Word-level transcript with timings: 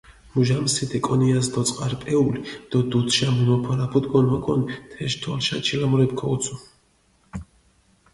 მუჟამსით 0.35 0.91
ეკონიას 0.99 1.49
დოწყარჷ 1.57 1.97
პეული 2.03 2.41
დო 2.71 2.79
დუდშა 2.91 3.27
მუნუფორაფუდუკონ 3.35 4.25
ოკონ 4.37 4.61
თეშ, 4.91 5.13
თოლშა 5.21 5.57
ჩილამურეფქ 5.65 6.15
ქოუცუ. 6.19 6.55